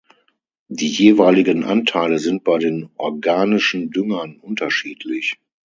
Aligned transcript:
Die 0.67 0.87
jeweiligen 0.87 1.63
Anteile 1.63 2.17
sind 2.17 2.43
bei 2.43 2.57
den 2.57 2.89
organischen 2.97 3.91
Düngern 3.91 4.39
unterschiedlich. 4.39 5.35